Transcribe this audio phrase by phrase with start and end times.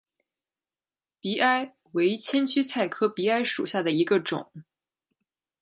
[1.21, 4.51] 荸艾为千屈菜科荸艾属下的一个种。